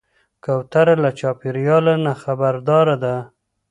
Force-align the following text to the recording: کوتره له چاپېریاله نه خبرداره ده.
کوتره 0.43 0.95
له 1.03 1.09
چاپېریاله 1.19 1.93
نه 2.05 2.13
خبرداره 2.23 2.95
ده. 3.03 3.15